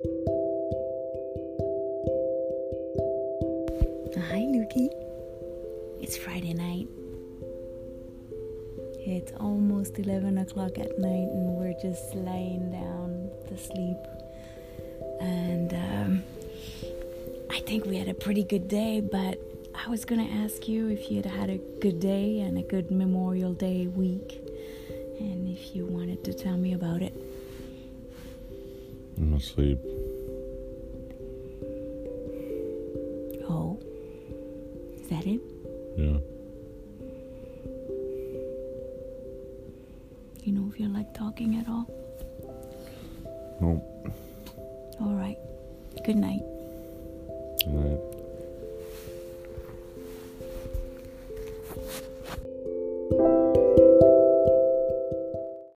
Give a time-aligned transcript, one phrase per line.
[0.00, 0.06] Hi,
[4.46, 4.88] Lukey.
[6.00, 6.86] It's Friday night.
[9.00, 13.96] It's almost 11 o'clock at night, and we're just lying down to sleep.
[15.20, 16.22] And um,
[17.50, 19.40] I think we had a pretty good day, but
[19.74, 22.92] I was gonna ask you if you had had a good day and a good
[22.92, 24.40] Memorial Day week,
[25.18, 27.37] and if you wanted to tell me about it.
[29.38, 29.78] I'm asleep.
[33.48, 33.78] Oh,
[34.96, 35.40] is that it?
[35.96, 36.18] Yeah.
[40.42, 41.86] You know if you like talking at all?
[43.60, 43.80] No.
[45.00, 45.38] All right.
[46.04, 46.42] Good night.